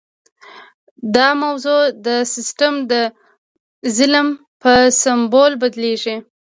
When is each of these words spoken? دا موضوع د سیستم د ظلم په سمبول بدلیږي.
دا 1.15 1.27
موضوع 1.43 1.81
د 2.07 2.09
سیستم 2.33 2.73
د 2.91 2.93
ظلم 3.97 4.27
په 4.61 4.71
سمبول 5.01 5.51
بدلیږي. 5.61 6.15